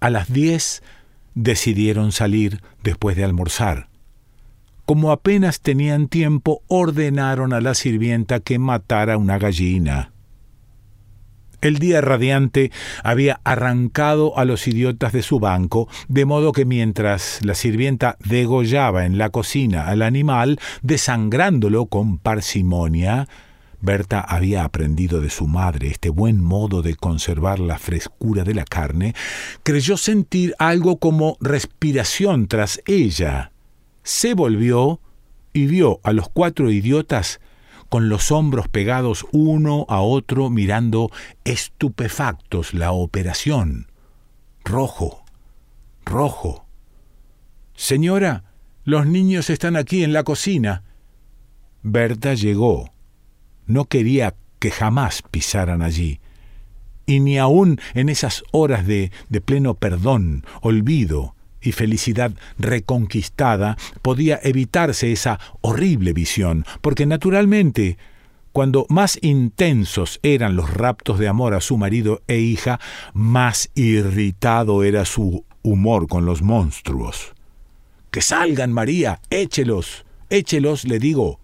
A 0.00 0.10
las 0.10 0.32
diez 0.32 0.82
decidieron 1.34 2.12
salir 2.12 2.60
después 2.82 3.16
de 3.16 3.24
almorzar. 3.24 3.88
Como 4.86 5.10
apenas 5.10 5.60
tenían 5.60 6.06
tiempo, 6.08 6.62
ordenaron 6.68 7.52
a 7.52 7.60
la 7.60 7.74
sirvienta 7.74 8.40
que 8.40 8.58
matara 8.58 9.18
una 9.18 9.36
gallina. 9.36 10.12
El 11.66 11.80
día 11.80 12.00
radiante 12.00 12.70
había 13.02 13.40
arrancado 13.42 14.38
a 14.38 14.44
los 14.44 14.68
idiotas 14.68 15.12
de 15.12 15.22
su 15.22 15.40
banco, 15.40 15.88
de 16.06 16.24
modo 16.24 16.52
que 16.52 16.64
mientras 16.64 17.40
la 17.42 17.56
sirvienta 17.56 18.16
degollaba 18.24 19.04
en 19.04 19.18
la 19.18 19.30
cocina 19.30 19.88
al 19.88 20.02
animal, 20.02 20.60
desangrándolo 20.82 21.86
con 21.86 22.18
parsimonia, 22.18 23.26
Berta 23.80 24.20
había 24.20 24.62
aprendido 24.62 25.20
de 25.20 25.28
su 25.28 25.48
madre 25.48 25.88
este 25.88 26.08
buen 26.08 26.40
modo 26.40 26.82
de 26.82 26.94
conservar 26.94 27.58
la 27.58 27.78
frescura 27.78 28.44
de 28.44 28.54
la 28.54 28.64
carne, 28.64 29.16
creyó 29.64 29.96
sentir 29.96 30.54
algo 30.60 30.98
como 30.98 31.36
respiración 31.40 32.46
tras 32.46 32.80
ella. 32.86 33.50
Se 34.04 34.34
volvió 34.34 35.00
y 35.52 35.66
vio 35.66 35.98
a 36.04 36.12
los 36.12 36.28
cuatro 36.28 36.70
idiotas 36.70 37.40
con 37.88 38.08
los 38.08 38.32
hombros 38.32 38.68
pegados 38.68 39.26
uno 39.32 39.86
a 39.88 40.00
otro 40.00 40.50
mirando 40.50 41.10
estupefactos 41.44 42.74
la 42.74 42.92
operación. 42.92 43.90
Rojo, 44.64 45.24
rojo. 46.04 46.66
Señora, 47.74 48.44
los 48.84 49.06
niños 49.06 49.50
están 49.50 49.76
aquí 49.76 50.02
en 50.02 50.12
la 50.12 50.24
cocina. 50.24 50.82
Berta 51.82 52.34
llegó. 52.34 52.90
No 53.66 53.84
quería 53.84 54.34
que 54.58 54.70
jamás 54.70 55.22
pisaran 55.30 55.82
allí. 55.82 56.20
Y 57.04 57.20
ni 57.20 57.38
aun 57.38 57.80
en 57.94 58.08
esas 58.08 58.42
horas 58.50 58.86
de, 58.86 59.12
de 59.28 59.40
pleno 59.40 59.74
perdón, 59.74 60.44
olvido, 60.60 61.35
y 61.60 61.72
felicidad 61.72 62.32
reconquistada, 62.58 63.76
podía 64.02 64.38
evitarse 64.42 65.12
esa 65.12 65.40
horrible 65.60 66.12
visión, 66.12 66.64
porque 66.80 67.06
naturalmente, 67.06 67.98
cuando 68.52 68.86
más 68.88 69.18
intensos 69.22 70.18
eran 70.22 70.56
los 70.56 70.72
raptos 70.72 71.18
de 71.18 71.28
amor 71.28 71.54
a 71.54 71.60
su 71.60 71.76
marido 71.76 72.22
e 72.26 72.38
hija, 72.38 72.80
más 73.12 73.70
irritado 73.74 74.82
era 74.82 75.04
su 75.04 75.44
humor 75.62 76.06
con 76.08 76.24
los 76.24 76.42
monstruos. 76.42 77.34
Que 78.10 78.22
salgan, 78.22 78.72
María, 78.72 79.20
échelos, 79.28 80.06
échelos, 80.30 80.84
le 80.84 80.98
digo. 80.98 81.38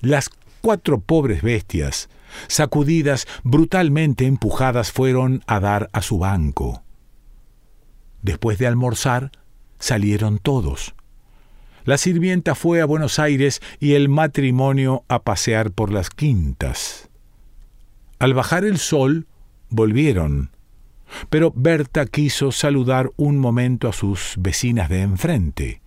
Las 0.00 0.30
cuatro 0.60 1.00
pobres 1.00 1.42
bestias, 1.42 2.08
sacudidas, 2.48 3.26
brutalmente 3.42 4.26
empujadas, 4.26 4.92
fueron 4.92 5.42
a 5.46 5.60
dar 5.60 5.88
a 5.92 6.02
su 6.02 6.18
banco. 6.18 6.82
Después 8.22 8.58
de 8.58 8.66
almorzar, 8.66 9.32
salieron 9.78 10.38
todos. 10.38 10.94
La 11.84 11.98
sirvienta 11.98 12.54
fue 12.54 12.80
a 12.80 12.84
Buenos 12.84 13.18
Aires 13.18 13.60
y 13.80 13.94
el 13.94 14.08
matrimonio 14.08 15.04
a 15.08 15.22
pasear 15.22 15.72
por 15.72 15.90
las 15.90 16.10
quintas. 16.10 17.10
Al 18.20 18.34
bajar 18.34 18.64
el 18.64 18.78
sol, 18.78 19.26
volvieron. 19.68 20.50
Pero 21.28 21.52
Berta 21.54 22.06
quiso 22.06 22.52
saludar 22.52 23.10
un 23.16 23.38
momento 23.38 23.88
a 23.88 23.92
sus 23.92 24.34
vecinas 24.38 24.88
de 24.88 25.02
enfrente. 25.02 25.82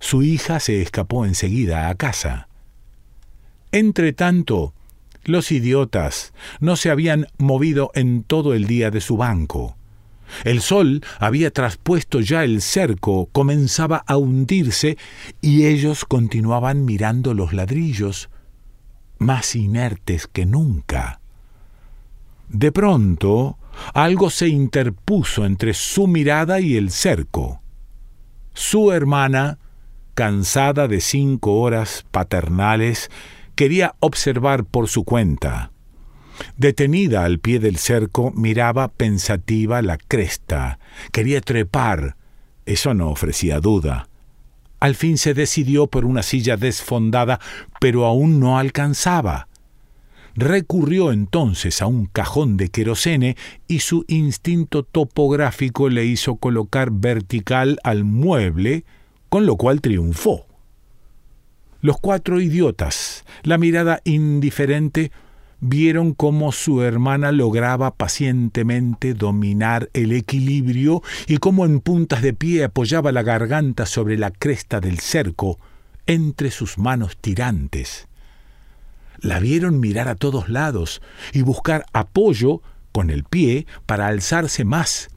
Su 0.00 0.24
hija 0.24 0.58
se 0.58 0.82
escapó 0.82 1.24
enseguida 1.24 1.88
a 1.88 1.94
casa. 1.94 2.48
Entretanto, 3.70 4.74
los 5.24 5.52
idiotas 5.52 6.34
no 6.58 6.74
se 6.74 6.90
habían 6.90 7.28
movido 7.38 7.92
en 7.94 8.24
todo 8.24 8.52
el 8.52 8.66
día 8.66 8.90
de 8.90 9.00
su 9.00 9.16
banco. 9.16 9.76
El 10.44 10.60
sol 10.60 11.02
había 11.18 11.50
traspuesto 11.50 12.20
ya 12.20 12.44
el 12.44 12.62
cerco, 12.62 13.28
comenzaba 13.32 14.04
a 14.06 14.16
hundirse 14.16 14.96
y 15.40 15.66
ellos 15.66 16.04
continuaban 16.04 16.84
mirando 16.84 17.34
los 17.34 17.52
ladrillos, 17.52 18.30
más 19.18 19.54
inertes 19.54 20.26
que 20.26 20.46
nunca. 20.46 21.20
De 22.48 22.70
pronto, 22.72 23.58
algo 23.94 24.30
se 24.30 24.48
interpuso 24.48 25.44
entre 25.44 25.74
su 25.74 26.06
mirada 26.06 26.60
y 26.60 26.76
el 26.76 26.90
cerco. 26.90 27.62
Su 28.54 28.92
hermana, 28.92 29.58
cansada 30.14 30.88
de 30.88 31.00
cinco 31.00 31.60
horas 31.60 32.04
paternales, 32.10 33.10
quería 33.54 33.94
observar 34.00 34.64
por 34.64 34.88
su 34.88 35.04
cuenta. 35.04 35.71
Detenida 36.56 37.24
al 37.24 37.38
pie 37.38 37.58
del 37.58 37.76
cerco, 37.76 38.32
miraba 38.32 38.88
pensativa 38.88 39.82
la 39.82 39.96
cresta. 39.96 40.78
Quería 41.12 41.40
trepar. 41.40 42.16
Eso 42.66 42.94
no 42.94 43.10
ofrecía 43.10 43.60
duda. 43.60 44.08
Al 44.80 44.94
fin 44.94 45.16
se 45.18 45.34
decidió 45.34 45.86
por 45.86 46.04
una 46.04 46.22
silla 46.22 46.56
desfondada, 46.56 47.40
pero 47.80 48.04
aún 48.04 48.40
no 48.40 48.58
alcanzaba. 48.58 49.48
Recurrió 50.34 51.12
entonces 51.12 51.82
a 51.82 51.86
un 51.86 52.06
cajón 52.06 52.56
de 52.56 52.70
querosene 52.70 53.36
y 53.68 53.80
su 53.80 54.04
instinto 54.08 54.82
topográfico 54.82 55.88
le 55.88 56.06
hizo 56.06 56.36
colocar 56.36 56.90
vertical 56.90 57.78
al 57.84 58.04
mueble, 58.04 58.84
con 59.28 59.46
lo 59.46 59.56
cual 59.56 59.80
triunfó. 59.80 60.46
Los 61.82 61.98
cuatro 61.98 62.40
idiotas, 62.40 63.24
la 63.42 63.58
mirada 63.58 64.00
indiferente, 64.04 65.12
vieron 65.64 66.12
cómo 66.12 66.50
su 66.50 66.82
hermana 66.82 67.30
lograba 67.30 67.94
pacientemente 67.94 69.14
dominar 69.14 69.88
el 69.92 70.10
equilibrio 70.10 71.02
y 71.28 71.36
cómo 71.36 71.64
en 71.64 71.78
puntas 71.78 72.20
de 72.20 72.34
pie 72.34 72.64
apoyaba 72.64 73.12
la 73.12 73.22
garganta 73.22 73.86
sobre 73.86 74.18
la 74.18 74.32
cresta 74.32 74.80
del 74.80 74.98
cerco 74.98 75.60
entre 76.06 76.50
sus 76.50 76.78
manos 76.78 77.16
tirantes. 77.16 78.08
La 79.20 79.38
vieron 79.38 79.78
mirar 79.78 80.08
a 80.08 80.16
todos 80.16 80.48
lados 80.48 81.00
y 81.32 81.42
buscar 81.42 81.86
apoyo 81.92 82.60
con 82.90 83.10
el 83.10 83.22
pie 83.22 83.68
para 83.86 84.08
alzarse 84.08 84.64
más. 84.64 85.10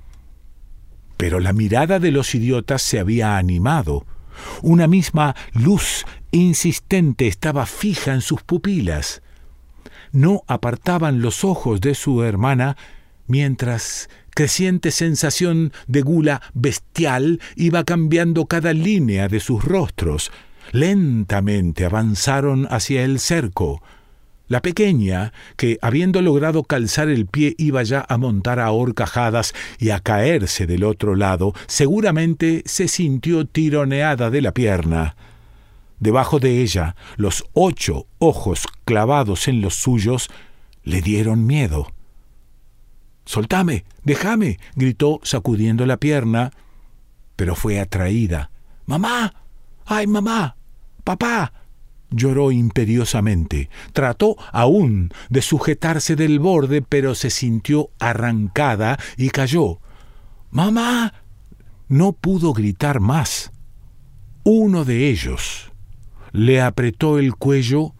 Pero 1.18 1.40
la 1.40 1.54
mirada 1.54 1.98
de 1.98 2.12
los 2.12 2.36
idiotas 2.36 2.84
se 2.84 3.00
había 3.00 3.38
animado. 3.38 4.06
Una 4.62 4.86
misma 4.86 5.36
luz 5.54 6.06
insistente 6.30 7.26
estaba 7.26 7.66
fija 7.66 8.14
en 8.14 8.22
sus 8.22 8.44
pupilas 8.44 9.24
no 10.16 10.44
apartaban 10.48 11.22
los 11.22 11.44
ojos 11.44 11.82
de 11.82 11.94
su 11.94 12.24
hermana 12.24 12.78
mientras 13.28 14.10
creciente 14.36 14.92
sensación 14.92 15.72
de 15.88 16.02
gula 16.02 16.42
bestial 16.54 17.40
iba 17.56 17.84
cambiando 17.84 18.46
cada 18.46 18.74
línea 18.74 19.28
de 19.28 19.40
sus 19.40 19.64
rostros. 19.64 20.32
Lentamente 20.72 21.86
avanzaron 21.86 22.68
hacia 22.70 23.04
el 23.04 23.20
cerco. 23.20 23.82
La 24.48 24.62
pequeña, 24.62 25.34
que 25.58 25.80
habiendo 25.82 26.22
logrado 26.22 26.64
calzar 26.64 27.10
el 27.10 27.26
pie 27.26 27.56
iba 27.58 27.82
ya 27.82 28.06
a 28.08 28.18
montar 28.18 28.60
a 28.60 28.72
horcajadas 28.72 29.54
y 29.80 29.90
a 29.90 30.00
caerse 30.00 30.68
del 30.68 30.84
otro 30.84 31.16
lado, 31.16 31.54
seguramente 31.66 32.62
se 32.66 32.88
sintió 32.88 33.46
tironeada 33.46 34.30
de 34.30 34.42
la 34.42 34.54
pierna. 34.54 35.16
Debajo 36.00 36.40
de 36.40 36.62
ella, 36.62 36.96
los 37.16 37.46
ocho 37.54 38.06
ojos 38.20 38.66
clavados 38.86 39.48
en 39.48 39.62
los 39.62 39.76
suyos 39.76 40.30
le 40.84 41.02
dieron 41.02 41.46
miedo. 41.46 41.92
Soltame, 43.26 43.86
déjame, 44.04 44.60
gritó 44.76 45.20
sacudiendo 45.24 45.86
la 45.86 45.98
pierna, 45.98 46.52
pero 47.36 47.56
fue 47.56 47.80
atraída, 47.80 48.52
Mamá. 48.86 49.34
¡Ay, 49.86 50.08
mamá! 50.08 50.56
¡Papá! 51.04 51.54
lloró 52.12 52.52
imperiosamente. 52.52 53.70
Trató 53.94 54.38
aún 54.52 55.12
de 55.30 55.42
sujetarse 55.42 56.16
del 56.16 56.40
borde, 56.40 56.82
pero 56.82 57.14
se 57.14 57.30
sintió 57.30 57.90
arrancada 58.00 58.98
y 59.18 59.30
cayó. 59.30 59.80
¡Mamá! 60.52 61.14
No 61.88 62.14
pudo 62.14 62.54
gritar 62.54 63.00
más. 63.00 63.52
Uno 64.44 64.86
de 64.86 65.10
ellos 65.10 65.72
le 66.32 66.62
apretó 66.62 67.18
el 67.20 67.36
cuello, 67.36 67.96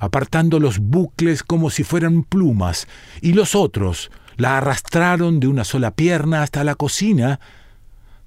apartando 0.00 0.58
los 0.58 0.78
bucles 0.78 1.44
como 1.44 1.70
si 1.70 1.84
fueran 1.84 2.24
plumas, 2.24 2.88
y 3.20 3.34
los 3.34 3.54
otros 3.54 4.10
la 4.36 4.56
arrastraron 4.56 5.38
de 5.38 5.46
una 5.46 5.64
sola 5.64 5.90
pierna 5.90 6.42
hasta 6.42 6.64
la 6.64 6.74
cocina, 6.74 7.38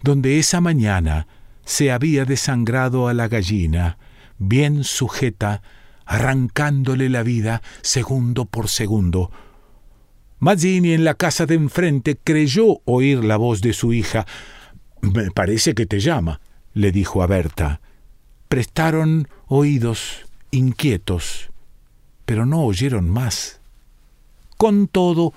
donde 0.04 0.38
esa 0.38 0.62
mañana 0.62 1.28
se 1.66 1.92
había 1.92 2.26
desangrado 2.26 3.08
a 3.08 3.14
la 3.16 3.28
gallina, 3.28 3.98
bien 4.38 4.84
sujeta, 4.84 5.64
arrancándole 6.06 7.10
la 7.10 7.24
vida 7.24 7.64
segundo 7.82 8.46
por 8.46 8.70
segundo. 8.70 9.32
Mazzini 10.40 10.94
en 10.94 11.06
la 11.06 11.16
casa 11.16 11.48
de 11.48 11.56
enfrente 11.56 12.20
creyó 12.22 12.82
oír 12.86 13.24
la 13.24 13.38
voz 13.38 13.62
de 13.62 13.74
su 13.74 13.94
hija. 13.94 14.28
Me 15.02 15.32
parece 15.32 15.74
que 15.74 15.88
te 15.88 16.00
llama, 16.00 16.40
le 16.74 16.92
dijo 16.92 17.24
a 17.24 17.28
Berta. 17.28 17.82
Prestaron 18.48 19.28
oídos 19.48 20.28
inquietos, 20.52 21.50
pero 22.26 22.46
no 22.46 22.64
oyeron 22.64 23.10
más. 23.10 23.60
Con 24.58 24.88
todo, 24.88 25.34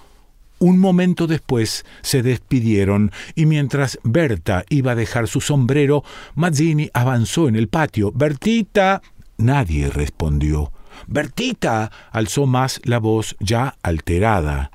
un 0.59 0.79
momento 0.79 1.27
después 1.27 1.85
se 2.03 2.23
despidieron 2.23 3.13
y 3.35 3.47
mientras 3.47 3.99
Berta 4.03 4.65
iba 4.69 4.93
a 4.93 4.97
dejar 4.97 5.29
su 5.29 5.41
sombrero, 5.41 6.03
Mazzini 6.35 6.91
avanzó 6.95 7.49
en 7.49 7.57
el 7.57 7.69
patio. 7.69 8.13
Bertita. 8.13 9.03
Nadie 9.37 9.91
respondió. 9.91 10.73
Bertita. 11.07 11.91
alzó 12.11 12.47
más 12.47 12.81
la 12.85 12.99
voz 12.99 13.37
ya 13.39 13.77
alterada. 13.83 14.71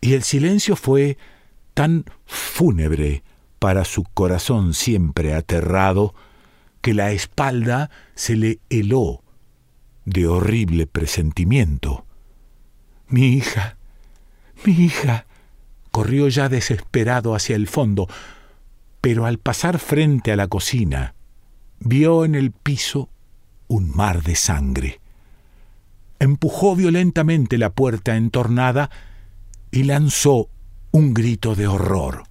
Y 0.00 0.14
el 0.14 0.22
silencio 0.22 0.76
fue 0.76 1.16
tan 1.72 2.04
fúnebre 2.26 3.22
para 3.58 3.84
su 3.84 4.04
corazón 4.04 4.74
siempre 4.74 5.34
aterrado 5.34 6.14
que 6.82 6.94
la 6.94 7.12
espalda 7.12 7.90
se 8.14 8.36
le 8.36 8.58
heló 8.68 9.23
de 10.04 10.26
horrible 10.26 10.86
presentimiento. 10.86 12.04
Mi 13.08 13.28
hija, 13.28 13.76
mi 14.64 14.72
hija. 14.72 15.26
Corrió 15.90 16.28
ya 16.28 16.48
desesperado 16.48 17.36
hacia 17.36 17.54
el 17.54 17.68
fondo, 17.68 18.08
pero 19.00 19.26
al 19.26 19.38
pasar 19.38 19.78
frente 19.78 20.32
a 20.32 20.36
la 20.36 20.48
cocina, 20.48 21.14
vio 21.78 22.24
en 22.24 22.34
el 22.34 22.50
piso 22.50 23.10
un 23.68 23.94
mar 23.94 24.24
de 24.24 24.34
sangre. 24.34 25.00
Empujó 26.18 26.74
violentamente 26.74 27.58
la 27.58 27.70
puerta 27.70 28.16
entornada 28.16 28.90
y 29.70 29.84
lanzó 29.84 30.48
un 30.90 31.14
grito 31.14 31.54
de 31.54 31.68
horror. 31.68 32.24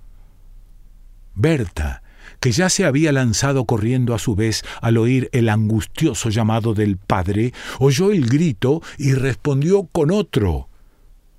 Berta, 1.36 2.03
que 2.44 2.52
ya 2.52 2.70
se 2.70 2.84
había 2.84 3.14
lanzado 3.14 3.64
corriendo 3.64 4.14
a 4.14 4.20
su 4.20 4.36
vez 4.36 4.64
al 4.82 4.98
oír 4.98 5.30
el 5.32 5.48
angustioso 5.48 6.30
llamado 6.30 6.74
del 6.74 6.98
padre, 6.98 7.54
oyó 7.80 8.12
el 8.12 8.28
grito 8.28 8.82
y 8.98 9.14
respondió 9.14 9.88
con 9.92 10.12
otro 10.12 10.68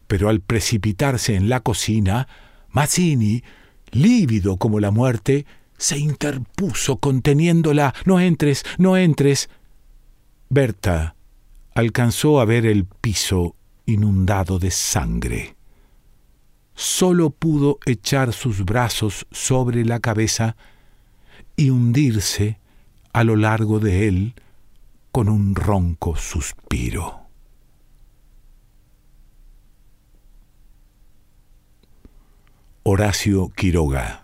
pero 0.07 0.29
al 0.29 0.41
precipitarse 0.41 1.35
en 1.35 1.49
la 1.49 1.61
cocina, 1.61 2.29
Mazzini, 2.71 3.43
lívido 3.91 4.57
como 4.57 4.81
la 4.81 4.91
muerte, 4.91 5.47
se 5.77 5.99
interpuso 5.99 6.99
conteniéndola. 6.99 7.95
No 8.05 8.21
entres, 8.21 8.65
no 8.79 8.97
entres. 8.97 9.49
Berta 10.49 11.17
alcanzó 11.75 12.41
a 12.41 12.45
ver 12.45 12.67
el 12.67 12.85
piso 12.85 13.57
inundado 13.87 14.59
de 14.59 14.71
sangre. 14.71 15.57
Solo 16.75 17.31
pudo 17.31 17.79
echar 17.87 18.33
sus 18.33 18.65
brazos 18.65 19.27
sobre 19.31 19.85
la 19.85 20.01
cabeza 20.01 20.57
y 21.57 21.71
hundirse 21.71 22.59
a 23.13 23.25
lo 23.25 23.37
largo 23.37 23.81
de 23.81 24.09
él 24.09 24.35
con 25.13 25.29
un 25.29 25.55
ronco 25.55 26.17
suspiro. 26.17 27.21
Horacio 32.83 33.51
Quiroga. 33.55 34.24